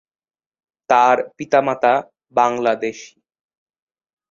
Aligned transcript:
তার 0.89 1.17
পিতামাতা 1.37 1.93
বাংলাদেশি। 2.35 3.11